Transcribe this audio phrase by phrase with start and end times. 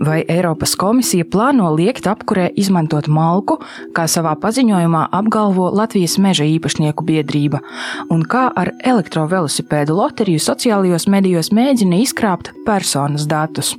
[0.00, 3.58] Vai Eiropas komisija plāno liekt apkurē izmantot malku,
[3.92, 7.60] kā savā paziņojumā apgalvo Latvijas meža īpašnieku biedrība,
[8.08, 13.74] un kā ar elektrovelosipēdu loteriju sociālajos medijos mēģina izkrāpt personas datus.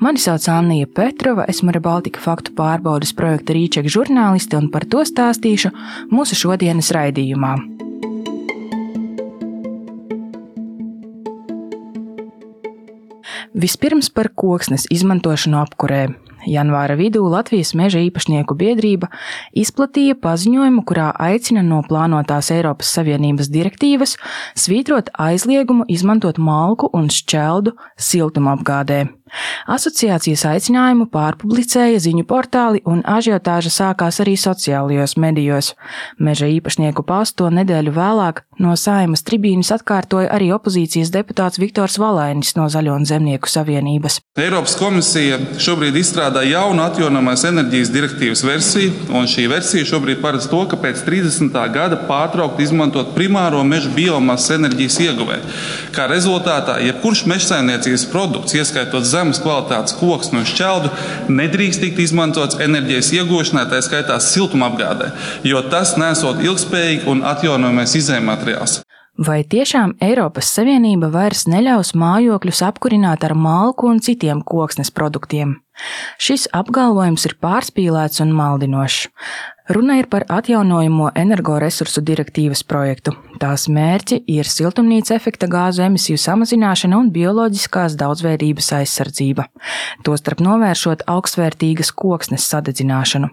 [0.00, 5.74] Mani sauc Anija Petrova, esmu Rebaltika faktu pārbaudas projekta Rīčeka žurnāliste un par to stāstīšu
[6.08, 7.58] mūsu šodienas raidījumā.
[13.58, 16.02] Vispirms par koksnes izmantošanu apkurē.
[16.46, 19.08] Janvāra vidū Latvijas meža īpašnieku biedrība
[19.50, 24.14] izplatīja paziņojumu, kurā aicina no plānotās Eiropas Savienības direktīvas
[24.54, 29.00] svītrot aizliegumu izmantot malku un šķeldu siltumapgādē.
[29.68, 35.74] Asociācijas aicinājumu pārpublicēja ziņu portāli un ažiotāža sākās arī sociālajos medijos.
[36.18, 42.68] Meža īpašnieku pasto nedēļu vēlāk no saimas tribīnas atkārtoja arī opozīcijas deputāts Viktors Valainis no
[42.72, 44.20] Zaļo un Zemnieku savienības.
[44.38, 50.62] Eiropas komisija šobrīd izstrādā jaunu atjaunamās enerģijas direktīvas versiju, un šī versija šobrīd paredz to,
[50.70, 51.58] ka pēc 30.
[51.74, 55.40] gada pārtraukt izmantot primāro meža biomasas enerģijas ieguvē.
[55.94, 60.92] Kā rezultātā, jebkurš mežsaimniecības produkts, ieskaitot zemes, zemes kvalitātes koks no šķeldu
[61.34, 65.12] nedrīkst tikt izmantots enerģijas iegūšanai, tā skaitā siltumapgādē,
[65.48, 68.82] jo tas nesot ilgspējīgi un atjaunojamais izējmateriāls.
[69.18, 75.56] Vai tiešām Eiropas Savienība vairs neļaus mājokļus apkurināt ar malku un citiem koksnes produktiem?
[76.18, 79.08] Šis apgalvojums ir pārspīlēts un maldinošs.
[79.68, 83.12] Runa ir par atjaunojamo energoresursu direktīvas projektu.
[83.36, 89.44] Tās mērķi ir siltumnīca efekta gāzu emisiju samazināšana un bioloģiskās daudzveidības aizsardzība,
[90.08, 93.28] tostarp novēršot augstvērtīgas koksnes sadedzināšanu.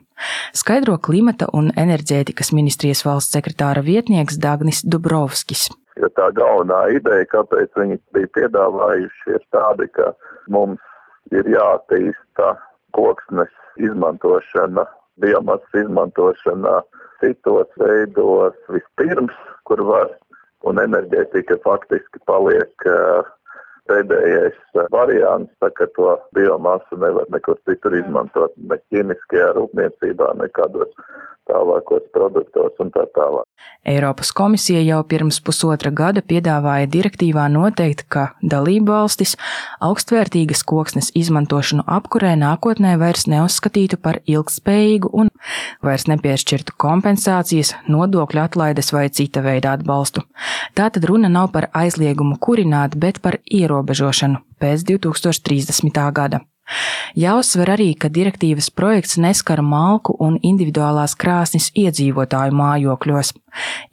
[0.52, 5.70] Skaidro klimata un enerģētikas ministrijas valsts sekretāra vietnieks Dagnis Dubrovskis.
[5.96, 10.12] Ja tā galvenā ideja, kāpēc viņi bija piedāvājuši, ir tāda, ka
[10.52, 10.84] mums
[11.34, 12.54] ir jātīsta
[12.96, 14.86] koksnes izmantošana
[15.24, 16.82] biomasas izmantošanā
[17.22, 18.58] citos veidos.
[18.74, 19.36] Vispirms,
[19.70, 20.12] kur var,
[20.68, 23.28] un enerģētika faktiski paliek uh,
[23.90, 24.58] pēdējais
[24.94, 30.92] variants, tā ka to biomasu nevar nekur citur izmantot, ne ķīmiskajā rūpniecībā, nekādos
[31.50, 33.46] tālākos produktos un tā tālāk.
[33.86, 39.36] Eiropas komisija jau pirms pusotra gada piedāvāja direktīvā noteikt, ka dalību valstis
[39.86, 45.30] augstvērtīgas koksnes izmantošanu apkurē nākotnē vairs neuzskatītu par ilgspējīgu un
[45.86, 50.26] vairs nepiešķirtu kompensācijas, nodokļu atlaides vai cita veida atbalstu.
[50.74, 56.04] Tātad runa nav par aizliegumu kurināt, bet par ierobežošanu pēc 2030.
[56.12, 56.42] gada.
[57.16, 63.34] Jāuzsver arī, ka direktīvas projekts neskar malku un individuālās krāsnes iedzīvotāju mājokļos.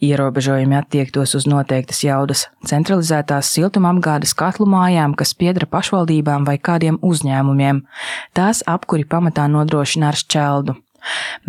[0.03, 7.85] Ierobežojumi attiektos uz noteiktas jaudas centralizētās siltumapgādes katlu mājām, kas piedara pašvaldībām vai kādiem uzņēmumiem.
[8.33, 10.79] Tās apkuri pamatā nodrošina ar šķeldu.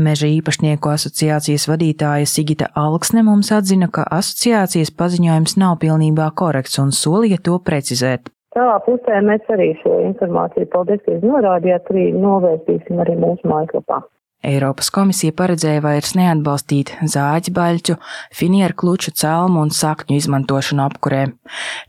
[0.02, 6.94] Meža īpašnieku asociācijas vadītāja Sigita Alksne mums atzina, ka asociācijas paziņojums nav pilnībā korekts un
[6.94, 8.34] solīja to precizēt.
[8.54, 14.04] Savā pusē mēs arī šo informāciju, paldies, ka jūs norādījāt, arī novērsīsim arī mūsu mājaslapā.
[14.44, 17.96] Eiropas komisija paredzēja vairs neatbalstīt zāģbaļķu,
[18.36, 21.22] finieru kluču celmu un sakņu izmantošanu apkurē.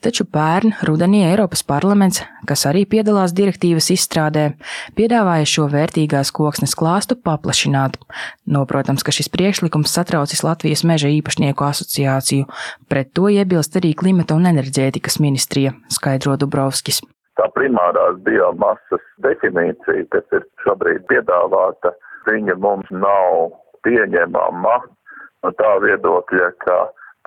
[0.07, 4.45] Taču pērn rudenī Eiropas parlaments, kas arī piedalās direktīvas izstrādē,
[4.95, 7.99] piedāvāja šo vērtīgās koksnes klāstu paplašināt.
[8.47, 12.47] Noprotams, ka šis priekšlikums satraucis Latvijas meža īpašnieku asociāciju,
[12.87, 17.03] pret to iebilst arī klimata un enerģētikas ministrija, skaidro Dubrovskis.
[17.35, 21.91] Tā primārās biomasas definīcija, kas ir šobrīd piedāvāta,
[22.29, 23.55] viņa mums nav
[23.87, 24.77] pieņemama
[25.45, 26.79] no tā viedokļa, ka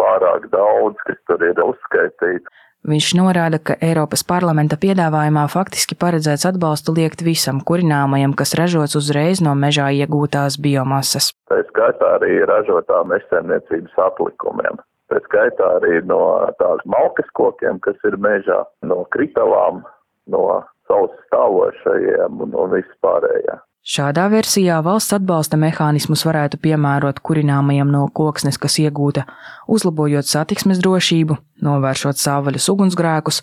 [0.01, 2.49] pārāk daudz, kas tur ir uzskaitīts.
[2.87, 9.41] Viņš norāda, ka Eiropas parlamenta piedāvājumā faktiski paredzēts atbalstu liekt visam kurināmajam, kas ražots uzreiz
[9.43, 11.33] no mežā iegūtās biomasas.
[11.51, 14.79] Tā skaitā arī ražotā mežsaimniecības atlikumiem.
[15.11, 16.21] Tā skaitā arī no
[16.61, 19.83] tās malkas kokiem, kas ir mežā, no kritalām,
[20.31, 20.45] no
[20.87, 23.57] saules stāvošajiem un, un vispārējā.
[23.87, 29.23] Šādā versijā valsts atbalsta mehānismus varētu piemērot kurināmajam no koksnes, kas iegūta,
[29.71, 33.39] uzlabojot satiksmes drošību, novēršot savvaļas ugunsgrēkus,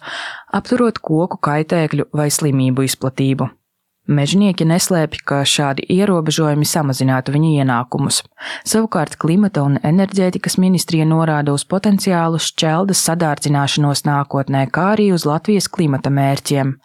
[0.52, 3.49] apturot koku kaitēkļu vai slimību izplatību.
[4.05, 8.20] Mežnieki neslēpj, ka šādi ierobežojumi samazinātu viņu ienākumus.
[8.69, 15.73] Savukārt klimata un enerģētikas ministrija norāda uz potenciālu šķeldas sadārdzināšanos nākotnē, kā arī uz Latvijas
[15.73, 16.76] klimata mērķiem.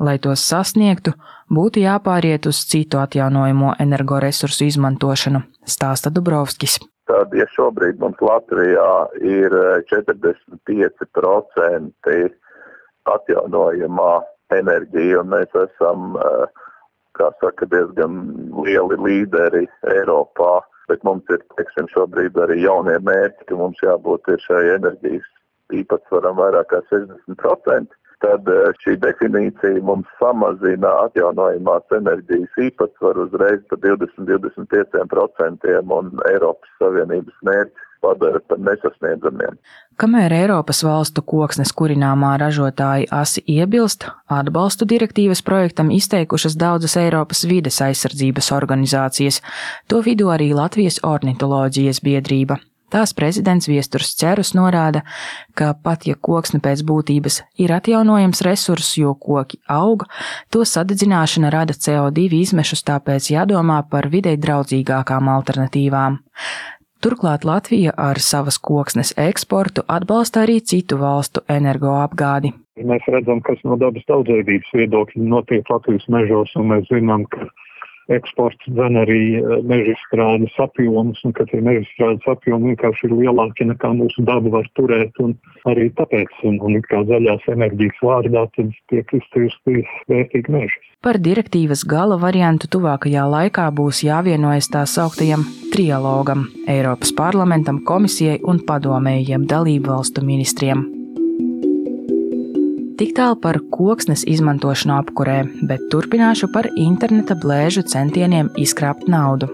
[0.00, 1.12] Lai tos sasniegtu,
[1.50, 6.74] būtu jāpāriet uz citu atjaunojamo energoresursu izmantošanu, stāsta Dubrovskis.
[7.08, 9.50] Tad, ja šobrīd mums Latvijā ir
[9.88, 12.28] 45%
[13.08, 14.14] atjaunojamā
[14.52, 16.16] enerģija, un mēs esam
[17.18, 18.18] kā saka, diezgan
[18.64, 19.64] lieli līderi
[19.94, 20.58] Eiropā,
[20.88, 25.26] bet mums ir, teiksim, šobrīd arī jaunie mērķi, ka mums jābūt šai enerģijas
[25.80, 27.98] īpatsvaram vairāk kā 60%.
[28.24, 28.48] Tad
[28.82, 38.40] šī definīcija mums samazina atjaunojumās enerģijas īpatsvaru uzreiz par 20-25% un Eiropas Savienības mērķis padara
[38.48, 39.58] par nesasniedzamiem.
[39.98, 47.80] Kamēr Eiropas valstu koksnes kurināmā ražotāji asi iebilst, atbalstu direktīvas projektam izteikušas daudzas Eiropas vides
[47.82, 49.42] aizsardzības organizācijas,
[49.90, 52.62] to vidū arī Latvijas ornitoloģijas biedrība.
[52.88, 55.02] Tās prezidents Viesturs Cerus norāda,
[55.52, 60.06] ka pat ja koksne pēc būtības ir atjaunojams resurss, jo koki aug,
[60.48, 66.18] to sadedzināšana rada CO2 izmešus, tāpēc jādomā par videi draudzīgākām alternatīvām.
[67.04, 72.50] Turklāt Latvija ar savas koksnes eksportu atbalsta arī citu valstu energoapgādi.
[72.88, 77.46] Mēs redzam, kas no dabas daudzveidības viedokļa notiek Latvijas mežos, un mēs zinām, ka
[78.12, 83.92] eksports dzen arī eh, mežstrādes apjomus, un ka tie mežstrādes apjomi vienkārši ir lielāki nekā
[84.00, 85.16] mūsu daba var turēt,
[85.68, 90.84] arī tāpēc, un, un kā zaļās enerģijas vārdā, tad tiek izcirsti vērtīgi meži.
[91.04, 98.64] Par direktīvas gala variantu tuvākajā laikā būs jāvienojas tā sauktajam trialogam Eiropas parlamentam, komisijai un
[98.66, 100.97] padomējiem dalību valstu ministriem.
[102.98, 105.36] Tik tālu par koksnes izmantošanu apkurē,
[105.70, 109.46] bet turpināšu par interneta blēžu centieniem izkrāpt naudu.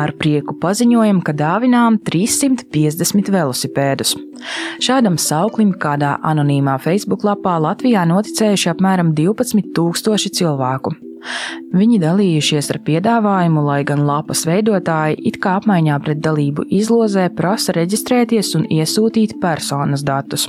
[0.00, 4.14] Ar prieku paziņojam, ka dāvinām 350 velosipēdus.
[4.80, 10.96] Šādam sauklim kādā anonīmā Facebook lapā Latvijā noticējuši apmēram 12,000 cilvēku.
[11.76, 17.74] Viņi dalījušies ar piedāvājumu, lai gan lapas veidotāji it kā apmaiņā pret dalību izlozē prasa
[17.76, 20.48] reģistrēties un iesūtīt personas datus.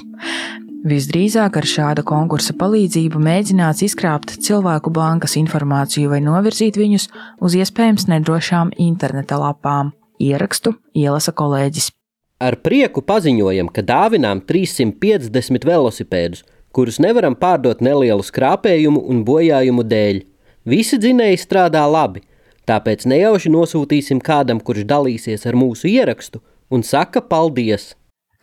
[0.88, 7.09] Visdrīzāk ar šāda konkursa palīdzību mēģināts izkrāpt cilvēku bankas informāciju vai novirzīt viņus
[7.44, 9.91] uz iespējams nedrošām interneta lapām.
[10.21, 11.91] Ierakstu ielasa kolēģis.
[12.38, 20.19] Ar prieku paziņojam, ka dāvinām 350 velosipēdus, kurus nevaram pārdot nelielu skrāpējumu un bojājumu dēļ.
[20.68, 22.25] Visi dzinēji strādā labi,
[22.68, 27.94] tāpēc nejauši nosūtīsim kādam, kurš dalīsies ar mūsu ierakstu un saka paldies.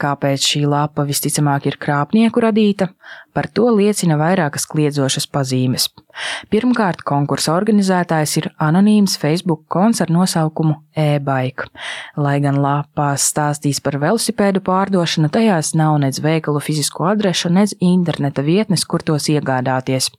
[0.00, 2.88] Kāpēc šī lapa visticamāk ir krāpnieku radīta,
[3.36, 5.86] par to liecina vairākas kliedzošas pazīmes.
[6.50, 11.68] Pirmkārt, konkursa organizētājs ir anonīms Facebook konts ar nosaukumu e-bike.
[12.16, 18.42] Lai gan lapās stāstīs par velosipēdu pārdošanu, tajās nav nec veikalu fizisko adrešu, nec interneta
[18.42, 20.10] vietnes, kur tos iegādāties.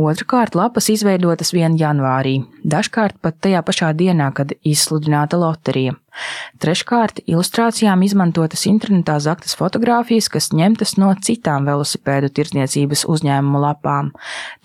[0.00, 5.96] Otrakārt, lapas izveidotas vien janvārī, dažkārt pat tajā pašā dienā, kad izsludināta loterija.
[6.60, 14.10] Treškārt, ilustrācijām izmantotas internetā zaktas fotogrāfijas, kas ņemtas no citām velosipēdu tirdzniecības uzņēmumu lapām.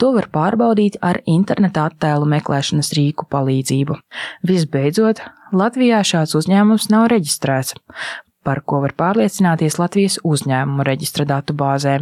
[0.01, 3.99] To var pārbaudīt ar interneta attēlu meklēšanas rīku palīdzību.
[4.47, 5.21] Visbeidzot,
[5.55, 7.75] Latvijā šāds uzņēmums nav reģistrēts,
[8.45, 11.99] par ko var pārliecināties Latvijas uzņēmumu reģistra datu bāzē.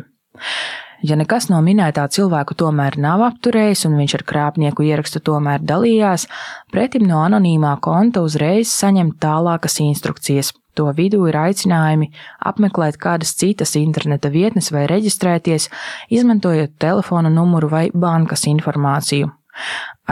[1.04, 6.30] Ja nekas no minētā cilvēku tomēr nav apturējis un viņš ar krāpnieku ierakstu tomēr dalījās,
[6.72, 10.54] pretim no anonīmā konta uzreiz saņem tālākas instrukcijas.
[10.80, 12.08] To vidū ir aicinājumi
[12.50, 15.68] apmeklēt kādas citas interneta vietnes vai reģistrēties,
[16.10, 19.30] izmantojot telefona numuru vai bankas informāciju.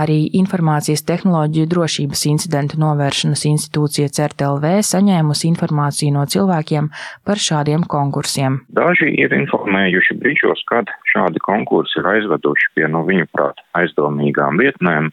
[0.01, 6.88] Arī Informācijas tehnoloģiju drošības incidentu novēršanas institūcija CERTLV saņēmusi informāciju no cilvēkiem
[7.27, 8.62] par šādiem konkursiem.
[8.77, 15.12] Daži ir informējuši brīžos, kad šādi konkursi ir aizveduši pie no viņu prāt aizdomīgām vietnēm,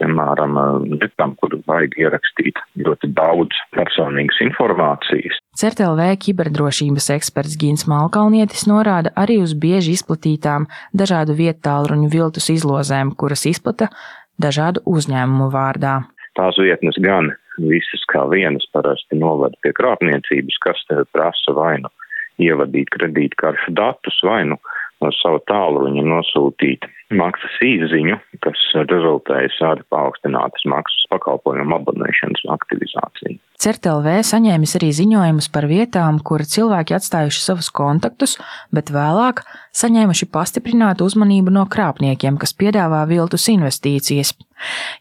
[0.00, 0.58] piemēram,
[1.00, 5.38] vietām, kur vajag ierakstīt ļoti daudz personīgas informācijas.
[5.58, 13.14] CERTLV kiberdrošības eksperts Gins Malkalnietis norāda arī uz bieži izplatītām dažādu vietu tālruņu viltus izlozēm,
[13.18, 13.90] kuras izplata
[14.38, 16.00] dažādu uzņēmumu vārdā.
[16.38, 21.90] Tās vietnes gan visas kā vienas parasti novada pie krāpniecības, kas prasa vainu
[22.38, 24.58] ievadīt kredītkaršu datus, vainu
[25.04, 33.38] no savu tālruņa nosūtīt maksas īziņu, kas rezultējas ar paaugstinātas maksas pakalpojumu abonēšanas aktivizāciju.
[33.58, 38.36] CERTLV saņēmis arī ziņojumus par vietām, kur cilvēki atstājuši savus kontaktus,
[38.74, 39.42] bet vēlāk
[39.74, 44.36] saņēmuši pastiprinātu uzmanību no krāpniekiem, kas piedāvā viltus investīcijas.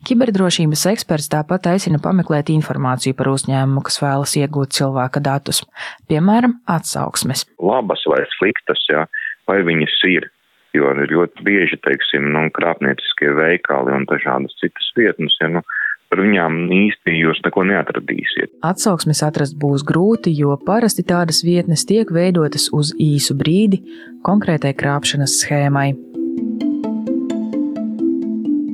[0.08, 5.64] Kiberdrošības eksperts tāpat aicina pameklēt informāciju par uzņēmumu, kas vēlas iegūt cilvēka datus,
[6.10, 7.46] piemēram, atsauksmes.
[7.62, 9.06] Labas vai sliktas, jā,
[9.48, 10.32] vai viņas ir
[10.78, 15.64] jo ir ļoti bieži, teiksim, nu, krāpnieciskie veikali un dažādas citas vietnes, ja, nu,
[16.12, 18.54] par viņām īsti jūs neko neatradīsiet.
[18.68, 23.82] Atsauksmes atrast būs grūti, jo parasti tādas vietnes tiek veidotas uz īsu brīdi
[24.28, 25.92] konkrētai krāpšanas schēmai.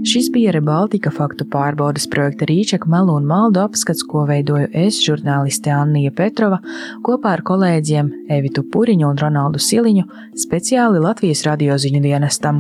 [0.03, 5.72] Šis bija Rebaltika faktu pārbaudas projekta Rīčeka melu un maldu apskats, ko veidoju es, žurnāliste
[5.72, 6.60] Annija Petrova,
[7.07, 10.03] kopā ar kolēģiem Evitu Puriņu un Ronaldu Siliņu,
[10.45, 12.60] speciāli Latvijas radioziņu dienestam.